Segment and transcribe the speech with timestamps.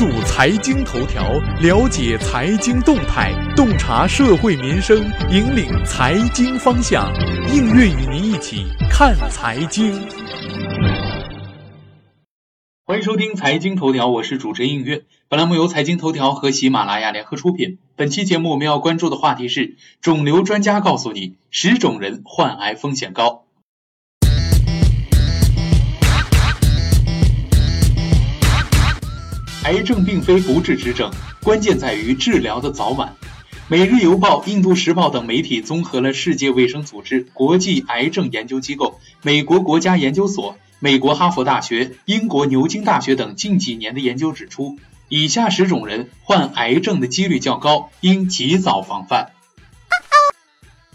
[0.00, 4.96] 注财经头条，了解财经动态，洞察社会民生，
[5.30, 7.12] 引领财经方向。
[7.54, 9.92] 应月与您一起看财经。
[12.86, 15.04] 欢迎收听财经头条，我是主持人应月。
[15.28, 17.76] 本栏目由财经头条和喜马拉雅联合出品。
[17.94, 23.44] 本期节目我们要关注的话题是：肿瘤专家告诉你，十种人患癌风险高。
[29.64, 33.14] 癌症并非不治之症，关键在于治疗的早晚。
[33.68, 44.78] 每日邮报、印度时报等媒体综合了世界卫生组织、国际癌症研究机构、美国国家研究所、美国哈佛大学、英国牛津大学等近几年的研究指出，
[45.10, 49.32] 以下十种人患癌症的几率较高，应及早防范。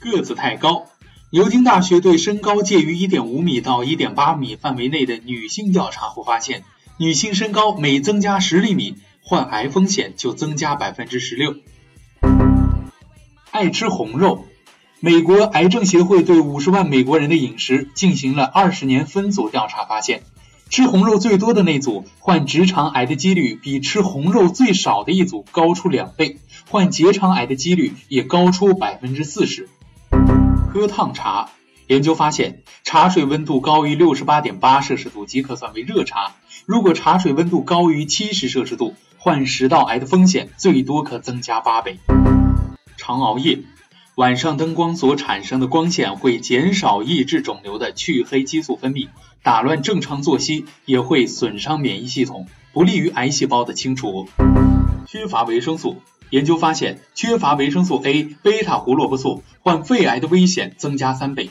[0.00, 0.86] 个子太高，
[1.28, 6.64] 牛津大学对身高介于1.5米到1.8米范围内的女性调查后发现。
[6.96, 11.56] 女性身高每增加十厘米，患癌风险就增加百分之十六。
[13.50, 14.44] 爱吃红肉，
[15.00, 20.22] 美国癌症协会对五十万美国人的饮食进行了二十年分组调查，发现
[20.70, 26.38] 吃红肉最多的那组患直肠癌的几率比吃红肉最少的一组高出两倍，
[26.70, 29.68] 患结肠癌的几率也高出百分之四十。
[30.72, 31.50] 喝烫茶。
[31.86, 36.34] 研究发现，茶水温度高于六十八点八摄氏度即可算为热茶。
[36.64, 41.98] 如果茶水温度高于七十摄氏度，患食道癌的风险最多可增加八倍。
[42.96, 43.60] 常熬夜，
[44.14, 49.08] 晚上灯光所产生的光线会减少抑制肿瘤的去黑激素分泌，
[49.42, 54.28] 打乱正常作息也会损伤免疫系统，不利于癌细胞的清除。
[55.06, 56.00] 缺乏维生素，
[56.30, 61.50] 研究发现，缺乏维生素 A、贝塔胡萝卜素，患肺癌的危险增加三倍。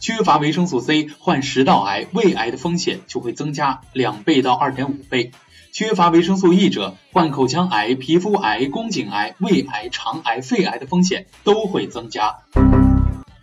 [0.00, 5.32] 缺乏维生素 C，患食道癌、胃癌的风险就会增加两倍到二点五倍；
[5.72, 12.38] 缺乏维生素 E 者，患口腔癌、皮肤癌、宫颈癌、胃癌、肠癌、肺癌的风险都会增加。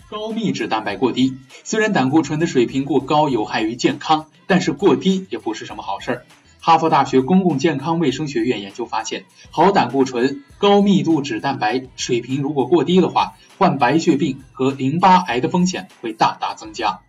[0.09, 6.25] 高密质蛋白过低，虽然胆固醇的水平过高有害于健康，但是过低也不是什么好事儿。
[6.67, 16.99] 哈佛大学公共健康卫生学院研究发现，好胆固醇、高密度脂蛋白水平如果过低的话，患白血病和淋巴癌的风险会大大增加。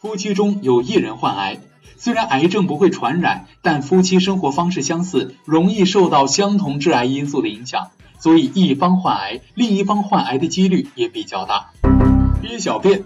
[0.00, 1.60] 夫妻中有一人患癌，
[1.96, 11.70] 虽然癌症不会传染，但夫妻生活方式相似，容易受到相同致癌因素的影响，所以一方患癌，另一方患癌的几率也比较大。
[12.42, 13.04] 憋小便。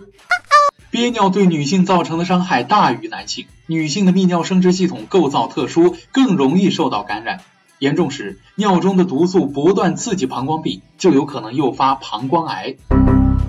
[0.90, 7.40] 憋尿对女性造成的伤害大于男性，女性的泌尿生殖系统构造特殊，更容易受到感染。
[7.78, 12.76] 严重时，尿中的毒素不断刺激膀胱壁，就有可能诱发膀胱癌。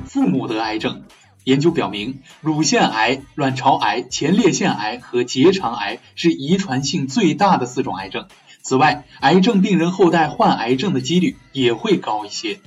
[0.06, 1.04] 父母得癌症，
[1.44, 8.28] 研究表明，乳腺癌、卵巢癌、前列腺癌和结肠癌是遗传性最大的四种癌症。
[8.62, 12.60] 此外，癌症病人后代患癌症的几率也会高一些。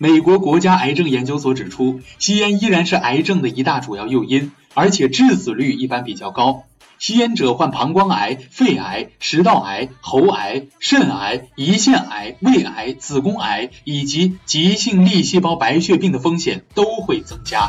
[0.00, 6.62] 美国国家癌症研究所指出，吸烟依然是癌症的一大主要诱因，而且致死率一般比较高。
[7.00, 17.68] 吸烟者患膀胱癌、肺癌、食道癌、喉癌、肾癌、胰腺癌、胃癌、子宫癌以及急性粒细胞白血病的风险都会增加。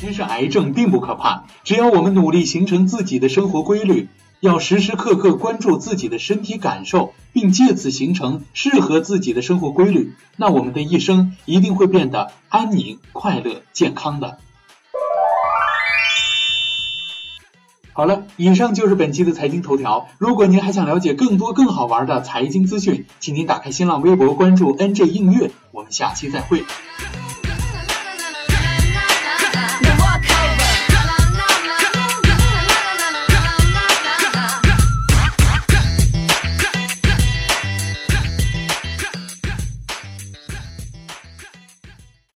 [0.00, 4.08] 其实癌症并不可怕，只要我们努力形成自己的生活规律。
[4.40, 14.38] 要时时刻刻关注自己的身体感受，并借此形成适合自己的生活规律，那我们的一生一定会变得安宁、快乐、健康的。
[17.94, 20.06] 好了，以上就是本期的财经头条。
[20.18, 25.50] 如果您还想了解更多更好玩的财经资讯，请您打开新浪微博关注 NJ 映月。
[25.72, 26.62] 我们下期再会。